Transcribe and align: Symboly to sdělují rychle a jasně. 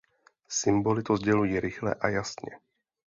Symboly 0.47 1.03
to 1.05 1.17
sdělují 1.17 1.59
rychle 1.59 1.93
a 1.93 2.07
jasně. 2.09 2.59